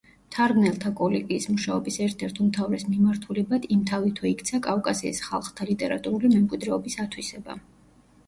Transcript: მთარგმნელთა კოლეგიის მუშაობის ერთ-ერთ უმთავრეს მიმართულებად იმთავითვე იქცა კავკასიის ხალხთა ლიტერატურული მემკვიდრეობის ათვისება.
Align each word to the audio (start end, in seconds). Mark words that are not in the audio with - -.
მთარგმნელთა 0.27 0.91
კოლეგიის 0.99 1.43
მუშაობის 1.55 1.97
ერთ-ერთ 2.05 2.39
უმთავრეს 2.45 2.85
მიმართულებად 2.93 3.67
იმთავითვე 3.75 4.31
იქცა 4.31 4.59
კავკასიის 4.69 5.21
ხალხთა 5.27 5.67
ლიტერატურული 5.73 6.31
მემკვიდრეობის 6.33 6.97
ათვისება. 7.05 7.59